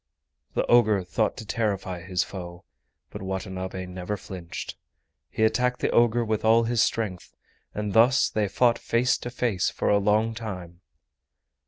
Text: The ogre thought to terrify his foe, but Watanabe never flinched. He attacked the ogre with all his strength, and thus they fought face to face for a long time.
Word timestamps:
The 0.55 0.65
ogre 0.65 1.03
thought 1.03 1.37
to 1.37 1.45
terrify 1.45 2.01
his 2.01 2.23
foe, 2.23 2.65
but 3.11 3.21
Watanabe 3.21 3.85
never 3.85 4.17
flinched. 4.17 4.75
He 5.29 5.43
attacked 5.43 5.79
the 5.79 5.91
ogre 5.91 6.25
with 6.25 6.43
all 6.43 6.63
his 6.63 6.81
strength, 6.81 7.35
and 7.75 7.93
thus 7.93 8.27
they 8.27 8.47
fought 8.47 8.79
face 8.79 9.15
to 9.19 9.29
face 9.29 9.69
for 9.69 9.89
a 9.89 9.99
long 9.99 10.33
time. 10.33 10.81